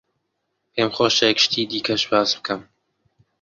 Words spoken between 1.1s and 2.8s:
یەک شتی دیکەش باس بکەم.